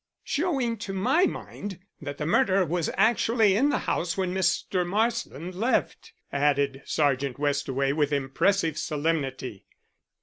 "Showing, 0.23 0.77
to 0.79 0.93
my 0.93 1.27
mind, 1.27 1.77
that 2.01 2.17
the 2.17 2.25
murderer 2.25 2.65
was 2.65 2.89
actually 2.97 3.55
in 3.55 3.69
the 3.69 3.77
house 3.85 4.17
when 4.17 4.33
Mr. 4.33 4.83
Marsland 4.83 5.53
left," 5.53 6.13
added 6.33 6.81
Sergeant 6.85 7.37
Westaway, 7.37 7.91
with 7.93 8.11
impressive 8.11 8.79
solemnity. 8.79 9.67